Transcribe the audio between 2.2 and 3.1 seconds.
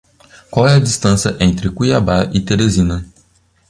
e Teresina?